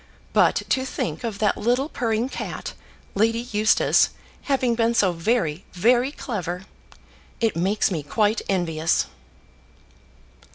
[0.33, 2.73] But to think of that little purring cat,
[3.13, 4.09] Lady Eustace,
[4.45, 6.63] having been so very very clever!
[7.39, 9.05] It makes me quite envious."